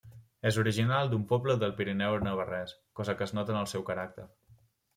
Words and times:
És 0.51 0.55
original 0.61 1.11
d'un 1.11 1.27
poble 1.33 1.57
del 1.65 1.75
Pirineu 1.81 2.17
navarrès, 2.29 2.75
cosa 3.01 3.17
que 3.19 3.27
es 3.29 3.37
nota 3.41 3.57
en 3.57 3.61
el 3.63 3.73
seu 3.77 3.89
caràcter. 3.95 4.29